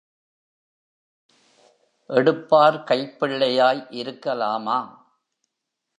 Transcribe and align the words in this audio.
எடுப்பார் 2.09 2.79
கைப்பிள்ளையாய் 2.83 3.83
இருக்கலாமா? 3.91 4.79